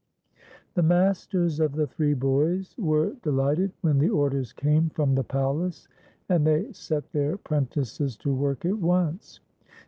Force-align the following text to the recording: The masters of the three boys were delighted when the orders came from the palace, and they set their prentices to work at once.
The 0.73 0.81
masters 0.81 1.59
of 1.59 1.73
the 1.73 1.85
three 1.85 2.15
boys 2.15 2.75
were 2.75 3.13
delighted 3.21 3.71
when 3.81 3.99
the 3.99 4.09
orders 4.09 4.51
came 4.51 4.89
from 4.89 5.13
the 5.13 5.23
palace, 5.23 5.87
and 6.27 6.43
they 6.47 6.73
set 6.73 7.11
their 7.11 7.37
prentices 7.37 8.17
to 8.17 8.33
work 8.33 8.65
at 8.65 8.79
once. 8.79 9.41